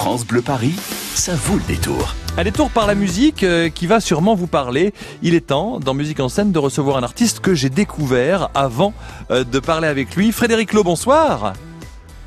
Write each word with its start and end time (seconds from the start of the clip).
France 0.00 0.26
Bleu 0.26 0.40
Paris, 0.40 0.72
ça 1.14 1.34
vaut 1.34 1.56
le 1.56 1.62
détour. 1.64 2.14
Un 2.38 2.44
détour 2.44 2.70
par 2.70 2.86
la 2.86 2.94
musique 2.94 3.42
euh, 3.42 3.68
qui 3.68 3.86
va 3.86 4.00
sûrement 4.00 4.34
vous 4.34 4.46
parler. 4.46 4.94
Il 5.20 5.34
est 5.34 5.48
temps, 5.48 5.78
dans 5.78 5.92
Musique 5.92 6.20
en 6.20 6.30
scène, 6.30 6.52
de 6.52 6.58
recevoir 6.58 6.96
un 6.96 7.02
artiste 7.02 7.40
que 7.40 7.52
j'ai 7.52 7.68
découvert 7.68 8.48
avant 8.54 8.94
euh, 9.30 9.44
de 9.44 9.58
parler 9.58 9.88
avec 9.88 10.16
lui. 10.16 10.32
Frédéric 10.32 10.72
Lowe, 10.72 10.84
bonsoir. 10.84 11.52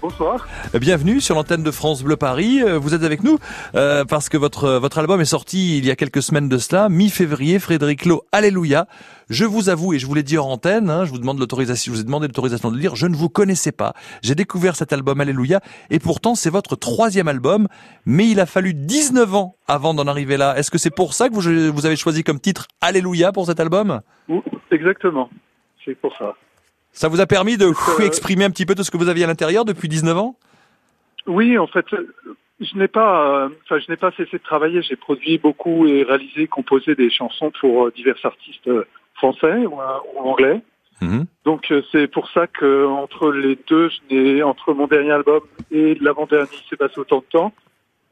Bonsoir. 0.04 0.46
Bienvenue 0.78 1.22
sur 1.22 1.34
l'antenne 1.34 1.64
de 1.64 1.72
France 1.72 2.04
Bleu 2.04 2.18
Paris. 2.18 2.62
Euh, 2.62 2.78
Vous 2.78 2.94
êtes 2.94 3.04
avec 3.04 3.24
nous 3.24 3.38
euh, 3.74 4.04
parce 4.04 4.28
que 4.28 4.36
votre 4.36 4.72
votre 4.72 5.00
album 5.00 5.22
est 5.22 5.26
sorti 5.26 5.78
il 5.78 5.86
y 5.86 5.92
a 5.92 5.96
quelques 5.96 6.22
semaines 6.22 6.50
de 6.50 6.58
cela, 6.58 6.90
mi-février. 6.90 7.58
Frédéric 7.58 8.04
Lowe, 8.04 8.24
Alléluia. 8.34 8.88
Je 9.30 9.46
vous 9.46 9.70
avoue 9.70 9.94
et 9.94 10.00
je 10.00 10.06
vous 10.06 10.14
l'ai 10.14 10.22
dit 10.24 10.38
en 10.38 10.44
antenne, 10.50 10.90
hein, 10.90 11.06
je 11.06 11.12
vous 11.12 11.20
demande 11.20 11.40
l'autorisation, 11.40 11.94
je 11.94 11.96
vous 11.96 12.02
ai 12.02 12.04
demandé 12.04 12.28
l'autorisation 12.28 12.70
de 12.70 12.76
le 12.76 12.82
dire. 12.82 12.98
Je 12.98 13.08
ne 13.08 13.16
vous 13.16 13.30
connaissais 13.30 13.72
pas. 13.72 13.94
J'ai 14.22 14.36
découvert 14.36 14.76
cet 14.76 14.92
album 14.92 15.22
Alléluia 15.22 15.62
et 15.90 16.00
pourtant 16.00 16.36
c'est 16.36 16.50
votre 16.50 16.76
troisième 16.76 17.30
album, 17.30 17.70
mais 18.06 18.28
il 18.28 18.42
a 18.42 18.46
fallu 18.46 18.74
19 18.74 19.34
ans 19.36 19.56
avant 19.70 19.94
d'en 19.94 20.08
arriver 20.08 20.36
là. 20.36 20.58
Est-ce 20.58 20.70
que 20.70 20.78
c'est 20.78 20.94
pour 20.94 21.14
ça 21.14 21.30
que 21.30 21.34
vous 21.34 21.72
vous 21.74 21.86
avez 21.86 21.96
choisi 21.96 22.26
comme 22.26 22.42
titre 22.42 22.68
Alléluia 22.82 23.32
pour 23.32 23.46
cet 23.46 23.62
album? 23.62 24.02
Exactement. 24.70 25.30
C'est 25.86 25.96
pour 25.96 26.14
ça. 26.18 26.34
Ça 26.94 27.08
vous 27.08 27.20
a 27.20 27.26
permis 27.26 27.58
de 27.58 27.66
Euh, 27.66 28.06
exprimer 28.06 28.46
un 28.46 28.52
petit 28.52 28.66
peu 28.66 28.76
tout 28.76 28.84
ce 28.84 28.92
que 28.92 28.98
vous 28.98 29.10
aviez 29.10 29.24
à 29.26 29.28
l'intérieur 29.28 29.66
depuis 29.66 29.90
19 29.90 30.18
ans? 30.18 30.36
Oui, 31.26 31.58
en 31.58 31.68
fait, 31.68 31.86
je 32.60 32.78
n'ai 32.78 32.88
pas, 32.88 33.46
euh, 33.46 33.50
enfin, 33.66 33.80
je 33.80 33.92
n'ai 33.92 33.98
pas 33.98 34.12
cessé 34.12 34.38
de 34.38 34.44
travailler. 34.44 34.82
J'ai 34.82 34.96
produit 34.96 35.38
beaucoup 35.38 35.88
et 35.88 36.04
réalisé, 36.04 36.48
composé 36.48 36.96
des 36.96 37.10
chansons 37.10 37.52
pour 37.60 37.88
euh, 37.88 37.94
divers 37.96 38.20
artistes 38.24 38.70
français 39.16 39.66
ou, 39.66 39.80
anglais. 40.18 40.62
Mhm. 41.02 41.26
Donc 41.44 41.74
c'est 41.92 42.08
pour 42.08 42.30
ça 42.30 42.48
que 42.48 42.86
entre 42.86 43.32
les 43.32 43.58
deux, 43.68 43.90
je 43.90 44.16
n'ai 44.16 44.44
entre 44.44 44.74
mon 44.74 44.88
dernier 44.88 45.12
album 45.12 45.42
et 45.72 45.96
l'avant-dernier, 45.96 46.48
il 46.54 46.70
s'est 46.70 46.78
passé 46.78 47.00
autant 47.00 47.20
de 47.20 47.26
temps. 47.32 47.54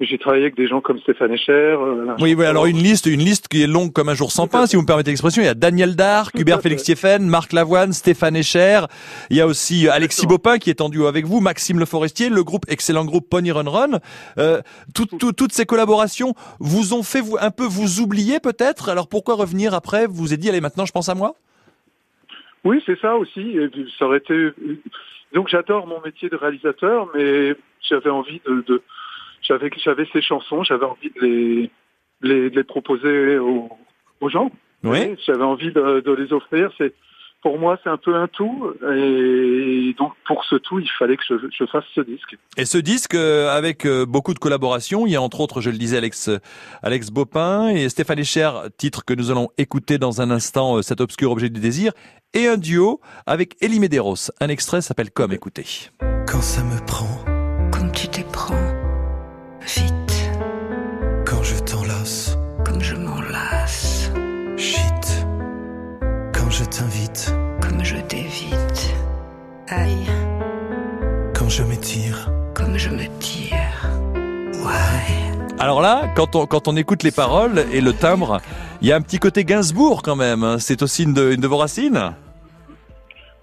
J'ai 0.04 0.18
travaillé 0.18 0.41
avec 0.44 0.55
des 0.55 0.66
gens 0.68 0.82
comme 0.82 1.00
Stéphane 1.00 1.32
Echer. 1.32 1.52
euh, 1.52 2.16
Oui, 2.20 2.34
oui, 2.34 2.46
alors 2.46 2.66
une 2.66 2.80
liste, 2.80 3.05
une 3.05 3.20
liste 3.20 3.48
qui 3.48 3.62
est 3.62 3.67
longue 3.67 3.94
comme 3.94 4.09
un 4.09 4.16
jour 4.16 4.31
sans 4.31 4.48
pain, 4.48 4.66
si 4.66 4.75
vous 4.75 4.81
me 4.81 4.88
permettez 4.88 5.12
l'expression. 5.12 5.44
Il 5.44 5.45
y 5.45 5.48
a 5.48 5.53
Daniel 5.53 5.95
Darc, 5.95 6.34
Hubert. 6.39 6.59
Félix 6.62 6.81
Thieffen, 6.84 7.20
Marc 7.28 7.53
Lavoine, 7.53 7.94
Stéphane 7.94 8.36
Echer. 8.36 8.81
Il 9.30 9.38
y 9.38 9.42
a 9.42 9.45
aussi 9.48 9.88
euh, 9.88 9.92
Alexis. 9.94 10.25
Bopin 10.25 10.58
qui 10.58 10.72
est 10.72 10.81
en 10.81 10.90
duo 10.90 11.06
avec 11.06 11.25
vous, 11.25 11.40
Maxime 11.40 11.78
Le 11.78 11.86
Forestier, 11.86 12.30
le 12.30 12.44
groupe, 12.44 12.66
excellent 12.67 13.06
groupe 13.06 13.30
Pony 13.30 13.52
Run 13.52 13.70
Run. 13.70 14.00
Euh, 14.40 14.62
tout- 14.95 15.06
tout- 15.06 15.34
toutes 15.34 15.52
ces 15.53 15.66
collaborations 15.67 16.34
vous 16.59 16.94
ont 16.95 17.03
fait 17.03 17.22
vous, 17.22 17.38
un 17.40 17.52
peu 17.52 17.66
vous 17.66 18.00
oublier 18.02 18.40
peut-être? 18.40 18.90
Alors 18.90 19.08
pourquoi 19.08 19.36
revenir 19.36 19.73
après? 19.75 20.08
Vous 20.08 20.16
vous 20.16 20.34
êtes 20.34 20.40
dit, 20.40 20.50
allez, 20.50 20.62
maintenant 20.62 20.86
je 20.88 20.92
pense 20.92 21.09
à 21.09 21.16
moi? 21.16 21.36
Oui, 22.64 22.81
c'est 22.86 23.00
ça 23.00 23.16
aussi. 23.18 23.56
Ça 24.00 24.06
aurait 24.06 24.18
été. 24.20 24.34
Donc 25.34 25.47
j'adore 25.50 25.86
mon 25.86 26.02
métier 26.02 26.28
de 26.30 26.36
réalisateur, 26.36 27.08
mais 27.16 27.56
j'avais 27.88 28.09
envie 28.09 28.42
de, 28.47 28.64
de... 28.68 28.81
j'avais 29.42 29.70
j'avais 29.84 30.08
ces 30.14 30.22
chansons, 30.22 30.64
j'avais 30.64 30.86
envie 30.86 31.11
de 31.20 31.25
les 31.25 31.72
les, 32.22 32.50
de 32.50 32.56
les 32.56 32.64
proposer 32.64 33.38
aux, 33.38 33.70
aux 34.20 34.30
gens. 34.30 34.52
Oui. 34.84 35.16
J'avais 35.25 35.44
envie 35.44 35.72
de, 35.72 36.02
de 36.02 36.11
les 36.11 36.34
offrir. 36.34 36.72
C'est 36.78 36.94
pour 37.42 37.58
moi 37.58 37.80
c'est 37.84 37.89
un 37.89 37.97
peu 37.97 38.16
un 38.16 38.28
tout, 38.28 38.72
et 38.95 39.95
donc 39.97 40.14
pour 40.28 40.45
ce 40.45 40.56
tout, 40.56 40.78
il 40.78 40.89
fallait 41.00 41.17
que 41.17 41.23
je, 41.28 41.36
je 41.52 41.66
fasse 41.66 41.84
ce 41.95 42.02
disque. 42.02 42.38
Et 42.56 42.66
ce 42.66 42.78
disque, 42.78 43.16
euh, 43.16 43.50
avec 43.50 43.86
euh, 43.86 44.06
beaucoup 44.06 44.36
de 44.36 44.39
collaborations, 44.39 45.08
il 45.08 45.14
y 45.14 45.16
a 45.16 45.22
entre 45.23 45.39
autres, 45.39 45.59
je 45.59 45.72
le 45.72 45.78
disais, 45.78 45.97
Alex, 45.97 46.30
Alex 46.84 47.09
Bopin 47.09 47.69
et 47.69 47.89
Stéphane 47.89 48.19
Echer, 48.19 48.52
titre 48.78 49.03
que 49.03 49.16
nous 49.16 49.31
allons 49.31 49.50
écouter 49.58 49.97
dans 49.97 50.22
un 50.22 50.30
instant, 50.30 50.78
euh, 50.78 50.81
cet 50.84 51.02
obscur 51.02 51.31
objet 51.31 51.50
du 51.50 51.59
désir, 51.59 51.94
et 52.36 52.45
un 52.47 52.58
duo 52.58 53.02
avec 53.25 53.56
Elie 53.64 53.80
Medeiros. 53.80 54.30
Un 54.39 54.50
extrait 54.50 54.81
s'appelle 54.81 55.09
Comme, 55.09 55.34
écoutez. 55.34 55.66
Quand 56.28 56.42
ça 56.42 56.64
me 56.64 56.78
prend, 56.86 57.25
Comme 57.72 57.92
tu 57.92 58.08
t'éprends, 58.08 58.53
vite, 59.75 60.31
quand 61.25 61.44
je 61.44 61.58
t'enlace, 61.59 62.38
comme 62.66 62.81
je 62.81 62.95
m'enlace, 62.95 64.11
shit. 64.58 65.25
Quand 66.33 66.50
je 66.50 66.63
t'invite, 66.66 67.33
comme 67.62 67.84
je 67.84 67.97
t'évite, 67.97 68.96
aïe, 69.69 70.07
quand 71.38 71.50
je 71.50 71.63
m'étire, 71.63 72.29
comme 72.53 72.78
je 72.78 72.90
me 72.90 73.06
tire, 73.19 73.90
ouais, 74.66 75.59
Alors 75.59 75.81
là, 75.81 76.12
quand 76.16 76.35
on, 76.35 76.46
quand 76.46 76.67
on 76.67 76.75
écoute 76.75 77.03
les 77.03 77.12
paroles 77.12 77.66
et 77.72 77.81
le 77.81 77.94
timbre, 77.94 78.40
il 78.81 78.88
y 78.88 78.91
a 78.91 78.96
un 78.96 79.01
petit 79.01 79.19
côté 79.19 79.46
Gainsbourg 79.46 80.01
quand 80.01 80.16
même. 80.16 80.44
hein. 80.44 80.57
C'est 80.59 80.81
aussi 80.81 81.03
une 81.03 81.13
de, 81.13 81.31
une 81.34 81.41
de 81.41 81.47
vos 81.47 81.57
racines? 81.57 82.13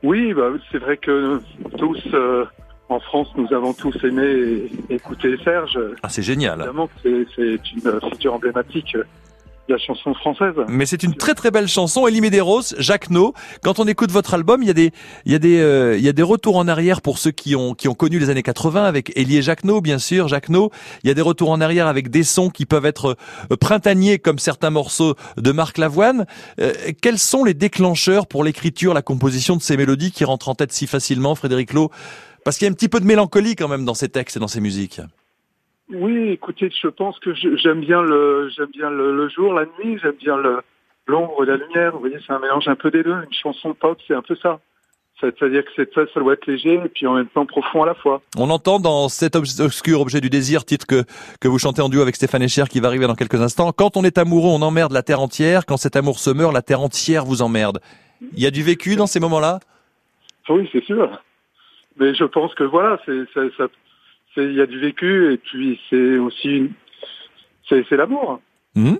Oui, 0.02 0.32
bah, 0.32 0.48
c'est 0.70 0.78
vrai 0.78 0.96
que 0.96 1.40
tous 1.76 2.00
euh, 2.14 2.44
en 2.88 3.00
France, 3.00 3.28
nous 3.36 3.52
avons 3.54 3.72
tous 3.74 3.96
aimé 4.04 4.70
écouter 4.90 5.36
Serge. 5.44 5.78
Ah, 6.02 6.08
c'est 6.08 6.22
génial. 6.22 6.58
Évidemment 6.60 6.86
que 6.88 6.92
c'est- 7.02 7.26
c'est 7.36 7.72
une 7.72 8.10
figure 8.12 8.34
emblématique 8.34 8.96
de 8.96 9.74
la 9.74 9.78
chanson 9.78 10.14
française. 10.14 10.54
Mais 10.68 10.86
c'est 10.86 11.02
une 11.02 11.12
très 11.14 11.34
très 11.34 11.50
belle 11.50 11.68
chanson, 11.68 12.06
Elie 12.08 12.22
Medeiros, 12.22 12.62
Jacques 12.78 13.10
No. 13.10 13.34
Quand 13.62 13.78
on 13.78 13.84
écoute 13.86 14.10
votre 14.10 14.32
album, 14.32 14.62
il 14.62 14.66
y 14.68 14.70
a 14.70 14.74
des 14.74 14.92
il 15.26 15.32
y 15.32 15.34
a 15.34 15.38
des 15.38 15.60
euh, 15.60 15.98
il 15.98 16.02
y 16.02 16.08
a 16.08 16.14
des 16.14 16.22
retours 16.22 16.56
en 16.56 16.66
arrière 16.68 17.02
pour 17.02 17.18
ceux 17.18 17.32
qui 17.32 17.54
ont 17.54 17.74
qui 17.74 17.86
ont 17.86 17.92
connu 17.94 18.18
les 18.18 18.30
années 18.30 18.42
80 18.42 18.84
avec 18.84 19.12
Elie 19.14 19.36
et 19.36 19.42
Jacques 19.42 19.64
No, 19.64 19.82
bien 19.82 19.98
sûr, 19.98 20.26
Jacques 20.26 20.48
No. 20.48 20.70
Il 21.04 21.08
y 21.08 21.10
a 21.10 21.14
des 21.14 21.20
retours 21.20 21.50
en 21.50 21.60
arrière 21.60 21.86
avec 21.86 22.08
des 22.08 22.22
sons 22.22 22.48
qui 22.48 22.64
peuvent 22.64 22.86
être 22.86 23.14
euh, 23.52 23.56
printaniers 23.56 24.18
comme 24.18 24.38
certains 24.38 24.70
morceaux 24.70 25.16
de 25.36 25.52
Marc 25.52 25.76
Lavoine. 25.76 26.24
Euh, 26.62 26.72
quels 27.02 27.18
sont 27.18 27.44
les 27.44 27.52
déclencheurs 27.52 28.26
pour 28.26 28.44
l'écriture, 28.44 28.94
la 28.94 29.02
composition 29.02 29.54
de 29.54 29.60
ces 29.60 29.76
mélodies 29.76 30.12
qui 30.12 30.24
rentrent 30.24 30.48
en 30.48 30.54
tête 30.54 30.72
si 30.72 30.86
facilement, 30.86 31.34
Frédéric 31.34 31.74
Lowe 31.74 31.90
Parce 32.44 32.56
qu'il 32.58 32.66
y 32.66 32.68
a 32.68 32.72
un 32.72 32.74
petit 32.74 32.88
peu 32.88 33.00
de 33.00 33.06
mélancolie 33.06 33.56
quand 33.56 33.68
même 33.68 33.84
dans 33.84 33.94
ces 33.94 34.08
textes 34.08 34.36
et 34.36 34.40
dans 34.40 34.48
ces 34.48 34.60
musiques. 34.60 35.00
Oui, 35.92 36.30
écoutez, 36.30 36.70
je 36.82 36.88
pense 36.88 37.18
que 37.18 37.34
j'aime 37.34 37.80
bien 37.80 38.02
le 38.02 38.50
j'aime 38.56 38.70
bien 38.72 38.90
le, 38.90 39.16
le 39.16 39.28
jour, 39.28 39.54
la 39.54 39.64
nuit, 39.78 39.98
j'aime 40.02 40.16
bien 40.20 40.36
le 40.36 40.60
l'ombre, 41.06 41.44
la 41.44 41.56
lumière. 41.56 41.92
Vous 41.92 42.00
voyez, 42.00 42.18
c'est 42.26 42.32
un 42.32 42.38
mélange 42.38 42.68
un 42.68 42.74
peu 42.76 42.90
des 42.90 43.02
deux. 43.02 43.14
Une 43.14 43.32
chanson 43.42 43.74
pop, 43.74 43.98
c'est 44.06 44.14
un 44.14 44.22
peu 44.22 44.36
ça. 44.36 44.60
C'est-à-dire 45.20 45.64
que 45.64 45.70
c'est 45.74 45.92
ça, 45.94 46.02
ça 46.14 46.20
doit 46.20 46.34
être 46.34 46.46
léger 46.46 46.74
et 46.74 46.88
puis 46.88 47.06
en 47.06 47.14
même 47.14 47.26
temps 47.26 47.44
profond 47.44 47.82
à 47.82 47.86
la 47.86 47.94
fois. 47.94 48.22
On 48.36 48.50
entend 48.50 48.78
dans 48.78 49.08
cet 49.08 49.34
obs- 49.34 49.60
obscur 49.60 50.00
objet 50.00 50.20
du 50.20 50.30
désir, 50.30 50.64
titre 50.64 50.86
que, 50.86 51.02
que 51.40 51.48
vous 51.48 51.58
chantez 51.58 51.82
en 51.82 51.88
duo 51.88 52.02
avec 52.02 52.14
Stéphane 52.14 52.42
Echer 52.42 52.64
qui 52.70 52.78
va 52.78 52.86
arriver 52.86 53.06
dans 53.08 53.16
quelques 53.16 53.40
instants. 53.40 53.72
Quand 53.72 53.96
on 53.96 54.04
est 54.04 54.16
amoureux, 54.16 54.50
on 54.50 54.62
emmerde 54.62 54.92
la 54.92 55.02
terre 55.02 55.20
entière. 55.20 55.66
Quand 55.66 55.76
cet 55.76 55.96
amour 55.96 56.20
se 56.20 56.30
meurt, 56.30 56.52
la 56.52 56.62
terre 56.62 56.82
entière 56.82 57.24
vous 57.24 57.42
emmerde. 57.42 57.80
Il 58.34 58.40
y 58.40 58.46
a 58.46 58.52
du 58.52 58.62
vécu 58.62 58.94
dans 58.94 59.08
ces 59.08 59.18
moments-là? 59.18 59.58
Oui, 60.50 60.68
c'est 60.70 60.84
sûr. 60.84 61.20
Mais 61.98 62.14
je 62.14 62.24
pense 62.24 62.54
que 62.54 62.64
voilà, 62.64 63.00
c'est 63.06 63.24
ça, 63.34 63.40
ça- 63.56 63.68
c'est 64.34 64.44
il 64.44 64.54
y 64.54 64.60
a 64.60 64.66
du 64.66 64.78
vécu 64.78 65.32
et 65.32 65.36
puis 65.38 65.80
c'est 65.90 66.18
aussi 66.18 66.48
une- 66.58 66.72
c'est 67.68 67.84
c'est 67.88 67.96
l'amour. 67.96 68.40
Mhm. 68.74 68.98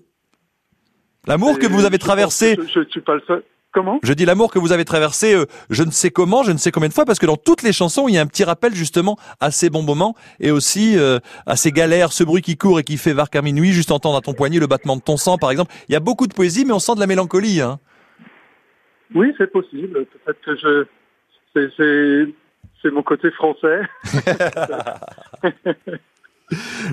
L'amour 1.27 1.59
que 1.59 1.67
vous 1.67 1.85
avez 1.85 1.99
traversé, 1.99 2.57
Je, 2.59 2.81
je 2.83 2.89
suis 2.89 3.01
pas 3.01 3.15
le 3.17 3.23
seul. 3.27 3.43
Comment? 3.71 4.01
Je 4.03 4.15
dis 4.15 4.25
l'amour 4.25 4.51
que 4.51 4.59
vous 4.59 4.73
avez 4.73 4.87
traversé, 4.87 5.35
euh, 5.35 5.45
je 5.69 5.83
ne 5.83 5.91
sais 5.91 6.11
comment, 6.11 6.43
je 6.43 6.53
ne 6.53 6.57
sais 6.57 6.71
combien 6.71 6.89
de 6.89 6.95
fois, 6.95 7.05
parce 7.05 7.19
que 7.19 7.27
dans 7.27 7.37
toutes 7.37 7.63
les 7.63 7.75
chansons, 7.75 8.09
il 8.09 8.15
y 8.15 8.19
a 8.19 8.23
un 8.23 8.27
petit 8.27 8.43
rappel 8.43 8.75
justement 8.75 9.19
à 9.41 9.51
ces 9.51 9.69
bons 9.69 9.83
moments 9.83 10.15
et 10.41 10.51
aussi 10.51 10.97
euh, 10.97 11.19
à 11.45 11.55
ces 11.55 11.71
galères, 11.71 12.13
ce 12.13 12.25
bruit 12.25 12.41
qui 12.41 12.57
court 12.57 12.81
et 12.81 12.83
qui 12.83 12.97
fait 12.97 13.13
varc 13.13 13.37
à 13.37 13.43
minuit, 13.43 13.73
juste 13.73 13.91
entendre 13.93 14.17
à 14.17 14.21
ton 14.23 14.33
poignet 14.33 14.59
le 14.59 14.67
battement 14.67 14.97
de 14.97 15.03
ton 15.03 15.19
sang, 15.19 15.37
par 15.37 15.51
exemple. 15.51 15.71
Il 15.91 15.93
y 15.93 15.97
a 15.97 16.01
beaucoup 16.01 16.27
de 16.27 16.33
poésie, 16.33 16.65
mais 16.65 16.73
on 16.73 16.79
sent 16.79 16.95
de 16.95 17.01
la 17.01 17.07
mélancolie. 17.07 17.61
Hein. 17.61 17.79
Oui, 19.15 19.35
c'est 19.37 19.53
possible. 19.53 20.07
Peut-être 20.25 20.41
que 20.41 20.57
je 20.57 20.85
c'est 21.55 21.71
c'est 21.77 22.33
c'est 22.83 22.91
mon 22.91 23.03
côté 23.03 23.31
français. 23.33 23.81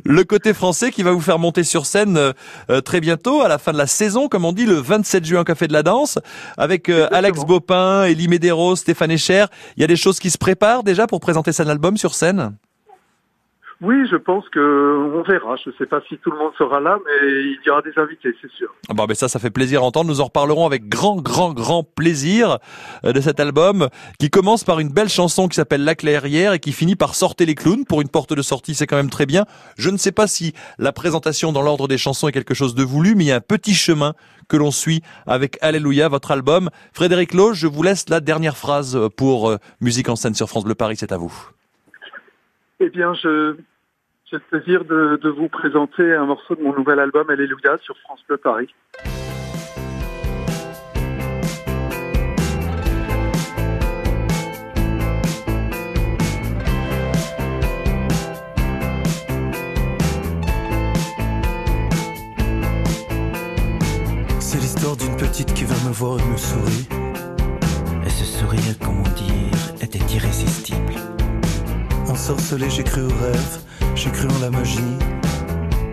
Le 0.04 0.24
côté 0.24 0.54
français 0.54 0.92
qui 0.92 1.04
va 1.04 1.12
vous 1.12 1.22
faire 1.22 1.40
monter 1.40 1.64
sur 1.64 1.86
scène 1.86 2.18
euh, 2.18 2.34
euh, 2.70 2.82
très 2.82 3.00
bientôt, 3.00 3.42
à 3.42 3.48
la 3.48 3.58
fin 3.58 3.72
de 3.72 3.78
la 3.78 3.88
saison, 3.88 4.28
comme 4.28 4.44
on 4.44 4.52
dit, 4.52 4.66
le 4.66 4.76
27 4.76 5.24
juin 5.24 5.42
au 5.42 5.44
Café 5.46 5.68
de 5.68 5.74
la 5.74 5.84
Danse, 5.84 6.20
avec 6.58 6.90
euh. 6.90 7.08
Alex 7.12 7.46
Bopin, 7.46 8.06
Elie 8.06 8.28
Medeiros, 8.28 8.76
Stéphane 8.76 9.12
Echer. 9.12 9.46
Il 9.78 9.82
y 9.82 9.84
a 9.84 9.88
des 9.88 9.96
choses 9.96 10.20
qui 10.20 10.30
se 10.30 10.38
préparent 10.38 10.84
déjà 10.84 11.08
pour 11.08 11.22
présenter 11.22 11.54
cet 11.54 11.70
album 11.70 11.96
sur 11.96 12.16
scène? 12.16 12.58
Oui, 13.82 14.08
je 14.10 14.16
pense 14.16 14.48
que 14.50 15.12
on 15.14 15.22
verra. 15.24 15.58
Je 15.64 15.70
ne 15.70 15.76
sais 15.76 15.86
pas 15.86 16.00
si 16.08 16.18
tout 16.20 16.32
le 16.32 16.38
monde 16.38 16.54
sera 16.58 16.80
là, 16.80 16.98
mais 17.06 17.28
il 17.30 17.60
y 17.66 17.70
aura 17.70 17.82
des 17.82 17.92
invités, 17.98 18.34
c'est 18.42 18.52
sûr. 18.52 18.74
Ah 18.90 18.94
Bon, 18.94 19.06
ben 19.06 19.16
ça, 19.16 19.28
ça 19.28 19.38
fait 19.38 19.50
plaisir 19.50 19.82
à 19.82 19.86
entendre. 19.86 20.10
Nous 20.10 20.22
en 20.22 20.26
reparlerons 20.26 20.66
avec 20.66 20.88
grand, 20.88 21.18
grand, 21.18 21.54
grand 21.54 21.84
plaisir 21.84 22.60
euh, 23.04 23.12
de 23.12 23.20
cet 23.20 23.40
album 23.40 23.90
qui 24.18 24.30
commence 24.30 24.64
par 24.64 24.80
une 24.80 24.90
belle 24.90 25.10
chanson 25.10 25.50
qui 25.50 25.56
s'appelle 25.56 25.84
La 25.84 25.96
Clairière 25.96 26.54
et 26.54 26.60
qui 26.60 26.72
finit 26.72 26.96
par 26.96 27.16
Sortez 27.16 27.46
les 27.46 27.56
clowns. 27.56 27.86
Pour 27.86 28.02
une 28.02 28.08
porte 28.08 28.34
de 28.34 28.42
sortie, 28.42 28.76
c'est 28.76 28.88
quand 28.88 28.96
même 28.96 29.10
très 29.10 29.26
bien. 29.26 29.46
Je 29.78 29.90
ne 29.90 29.98
sais 29.98 30.14
pas 30.14 30.28
si 30.28 30.54
la 30.78 30.94
présentation 30.94 31.52
dans 31.52 31.62
l'ordre 31.62 31.90
des 31.90 31.98
chansons 31.98 32.30
est 32.30 32.32
quelque 32.32 32.54
chose 32.54 32.76
de 32.76 32.84
voulu, 32.84 33.16
mais 33.16 33.26
il 33.26 33.28
y 33.28 33.32
a 33.34 33.38
un 33.38 33.42
petit 33.42 33.74
chemin 33.74 34.14
que 34.48 34.56
l'on 34.56 34.72
suit 34.72 35.02
avec 35.28 35.58
Alléluia, 35.62 36.08
votre 36.08 36.32
album. 36.32 36.70
Frédéric 36.94 37.34
Loge, 37.34 37.58
je 37.58 37.68
vous 37.68 37.84
laisse 37.84 38.08
la 38.10 38.22
dernière 38.22 38.56
phrase 38.56 38.98
pour 39.18 39.50
euh, 39.50 39.58
Musique 39.82 40.08
en 40.08 40.16
scène 40.16 40.34
sur 40.34 40.48
France 40.48 40.64
Bleu 40.64 40.76
Paris, 40.76 40.96
c'est 40.98 41.12
à 41.12 41.18
vous. 41.18 41.55
Eh 42.88 42.90
bien, 42.92 43.16
je, 43.16 43.56
j'ai 44.30 44.38
le 44.38 44.60
plaisir 44.60 44.86
de, 44.86 45.30
vous 45.30 45.50
présenter 45.50 46.14
un 46.14 46.28
morceau 46.28 46.54
de 46.54 46.62
mon 46.62 46.72
nouvel 46.76 47.00
album 47.00 47.28
Alléluia 47.32 47.80
sur 47.82 47.98
France 47.98 48.20
Bleu 48.28 48.38
Paris. 48.38 48.76
C'est 64.40 64.60
l'histoire 64.60 64.96
d'une 64.96 65.18
petite 65.18 65.52
qui 65.56 65.64
va 65.64 65.74
me 65.90 65.92
voir 65.92 66.20
et 66.20 66.32
me 66.32 66.38
sourit. 66.38 66.88
Et 68.06 68.10
ce 68.12 68.26
sourire, 68.26 68.78
comment 68.80 69.02
dire, 69.16 69.74
était 69.82 69.98
irrésistible. 70.14 71.15
J'ai 72.70 72.84
cru 72.84 73.02
au 73.02 73.08
rêve, 73.08 73.60
j'ai 73.94 74.10
cru 74.10 74.28
en 74.30 74.40
la 74.40 74.50
magie. 74.50 74.80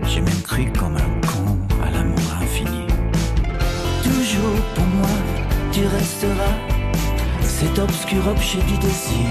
J'ai 0.07 0.21
même 0.21 0.41
cru 0.41 0.71
comme 0.71 0.95
un 0.95 1.27
con 1.27 1.57
à 1.85 1.91
l'amour 1.91 2.17
infini. 2.41 2.87
Toujours 4.01 4.61
pour 4.73 4.85
moi, 4.85 5.09
tu 5.73 5.81
resteras 5.85 6.55
cet 7.41 7.77
obscur 7.77 8.25
objet 8.27 8.59
du 8.59 8.77
désir. 8.77 9.29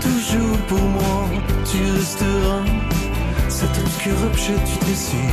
Toujours 0.00 0.58
pour 0.66 0.82
moi, 0.82 1.28
tu 1.64 1.78
resteras 1.96 2.64
cet 3.48 3.78
obscur 3.78 4.14
objet 4.26 4.54
du 4.54 4.86
désir. 4.86 5.30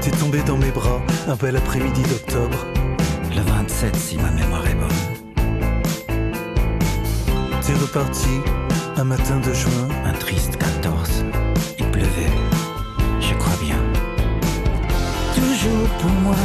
T'es 0.00 0.10
tombé 0.10 0.42
dans 0.42 0.58
mes 0.58 0.72
bras 0.72 1.00
un 1.28 1.36
bel 1.36 1.56
après-midi 1.56 2.02
d'octobre. 2.02 2.66
Le 3.34 3.40
27, 3.40 3.96
si 3.96 4.16
ma 4.16 4.30
mémoire 4.30 4.64
est 4.66 4.74
bonne. 4.74 4.88
T'es 7.66 7.72
reparti 7.74 8.28
un 8.96 9.04
matin 9.04 9.40
de 9.40 9.52
juin. 9.52 9.88
Un 10.04 10.12
triste 10.12 10.56
14. 10.56 11.24
Il 11.78 11.86
pleuvait, 11.90 12.30
je 13.20 13.34
crois 13.34 13.56
bien. 13.60 13.78
Toujours 15.34 15.88
pour 15.98 16.10
moi, 16.22 16.36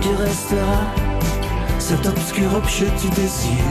tu 0.00 0.08
resteras 0.14 0.86
cet 1.78 2.06
obscur 2.06 2.54
objet 2.54 2.90
du 3.02 3.10
désir. 3.10 3.64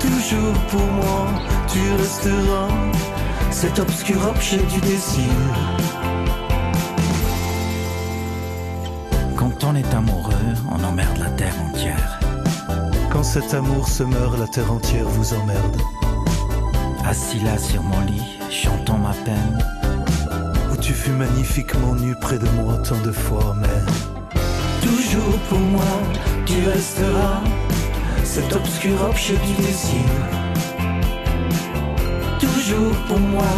Toujours 0.00 0.58
pour 0.70 0.86
moi, 0.86 1.28
tu 1.72 1.78
resteras 1.98 2.68
cet 3.52 3.78
obscur 3.78 4.16
objet 4.28 4.62
du 4.64 4.80
désir. 4.80 6.01
On 9.72 9.76
est 9.76 9.94
amoureux, 9.94 10.32
on 10.70 10.84
emmerde 10.84 11.18
la 11.18 11.30
terre 11.30 11.54
entière. 11.62 12.20
Quand 13.10 13.22
cet 13.22 13.54
amour 13.54 13.88
se 13.88 14.02
meurt, 14.02 14.38
la 14.38 14.46
terre 14.46 14.70
entière 14.70 15.08
vous 15.08 15.32
emmerde. 15.34 15.80
Assis 17.06 17.40
là 17.40 17.56
sur 17.56 17.82
mon 17.82 18.00
lit, 18.00 18.38
chantant 18.50 18.98
ma 18.98 19.12
peine. 19.24 19.58
Où 20.72 20.76
tu 20.76 20.92
fus 20.92 21.12
magnifiquement 21.12 21.94
nu 21.94 22.14
près 22.16 22.38
de 22.38 22.48
moi 22.60 22.78
tant 22.86 23.00
de 23.00 23.12
fois, 23.12 23.56
mais 23.60 23.92
Toujours 24.82 25.38
pour 25.48 25.60
moi, 25.60 25.92
tu 26.44 26.54
resteras 26.68 27.40
cet 28.24 28.54
obscur 28.54 29.00
objet 29.08 29.36
du 29.36 29.62
désir. 29.62 30.08
Toujours 32.38 32.96
pour 33.08 33.20
moi, 33.20 33.52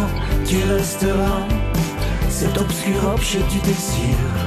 tu 0.45 0.57
resteras 0.63 1.41
cet 2.29 2.57
obscur 2.57 3.11
objet 3.13 3.43
du 3.51 3.59
désir. 3.59 4.44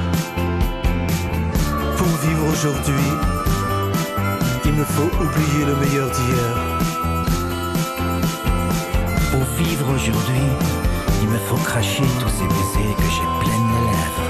Vivre 2.28 2.46
aujourd'hui, 2.48 3.10
il 4.64 4.72
me 4.72 4.84
faut 4.84 5.10
oublier 5.22 5.64
le 5.64 5.76
meilleur 5.76 6.10
d'hier. 6.10 6.54
Pour 9.30 9.44
vivre 9.56 9.94
aujourd'hui, 9.94 10.46
il 11.22 11.28
me 11.28 11.38
faut 11.38 11.56
cracher 11.56 12.04
tous 12.20 12.28
ces 12.28 12.46
baisers 12.46 12.96
que 12.96 13.10
j'ai 13.14 13.44
pleines 13.44 13.72
lèvres. 13.86 14.27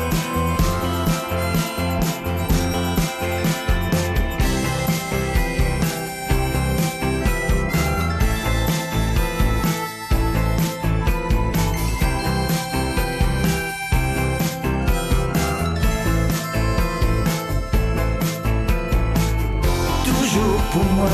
Moi, 20.98 21.08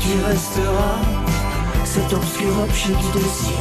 tu 0.00 0.12
resteras 0.24 0.98
cet 1.84 2.12
obscur 2.12 2.52
objet 2.62 2.94
du 3.02 3.08
désir. 3.18 3.58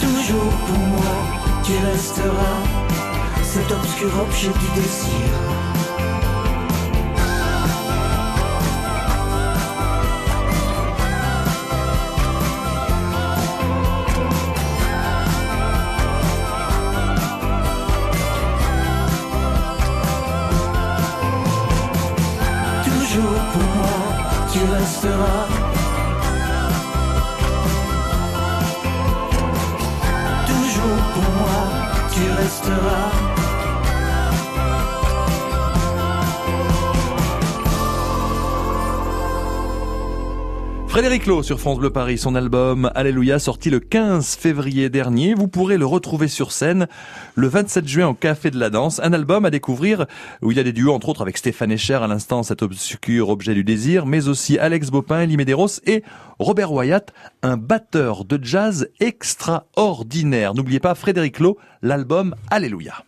Toujours 0.00 0.52
pour 0.66 0.78
moi, 0.94 1.12
tu 1.64 1.72
resteras 1.90 2.58
cet 3.42 3.70
obscur 3.70 4.10
objet 4.26 4.52
du 4.62 4.80
désir. 4.80 5.67
Tu 24.58 24.64
resteras. 24.64 25.46
Toujours 30.46 31.02
pour 31.14 31.32
moi, 31.40 31.60
tu 32.12 32.30
resteras. 32.42 33.37
Frédéric 40.98 41.26
Lowe 41.26 41.44
sur 41.44 41.60
France 41.60 41.78
Bleu 41.78 41.90
Paris, 41.90 42.18
son 42.18 42.34
album 42.34 42.90
Alléluia 42.96 43.38
sorti 43.38 43.70
le 43.70 43.78
15 43.78 44.34
février 44.34 44.90
dernier. 44.90 45.32
Vous 45.32 45.46
pourrez 45.46 45.78
le 45.78 45.86
retrouver 45.86 46.26
sur 46.26 46.50
scène 46.50 46.88
le 47.36 47.46
27 47.46 47.86
juin 47.86 48.08
au 48.08 48.14
Café 48.14 48.50
de 48.50 48.58
la 48.58 48.68
Danse. 48.68 48.98
Un 49.04 49.12
album 49.12 49.44
à 49.44 49.50
découvrir 49.50 50.06
où 50.42 50.50
il 50.50 50.56
y 50.56 50.60
a 50.60 50.64
des 50.64 50.72
duos 50.72 50.92
entre 50.92 51.08
autres 51.08 51.22
avec 51.22 51.38
Stéphane 51.38 51.70
Echer 51.70 52.00
à 52.02 52.08
l'instant 52.08 52.42
cet 52.42 52.62
obscur 52.62 53.28
objet 53.28 53.54
du 53.54 53.62
désir, 53.62 54.06
mais 54.06 54.26
aussi 54.26 54.58
Alex 54.58 54.90
Bopin, 54.90 55.22
Elie 55.22 55.36
Medeiros 55.36 55.78
et 55.86 56.02
Robert 56.40 56.72
Wyatt, 56.72 57.12
un 57.44 57.56
batteur 57.56 58.24
de 58.24 58.40
jazz 58.42 58.88
extraordinaire. 58.98 60.52
N'oubliez 60.54 60.80
pas 60.80 60.96
Frédéric 60.96 61.38
Lowe, 61.38 61.58
l'album 61.80 62.34
Alléluia. 62.50 63.04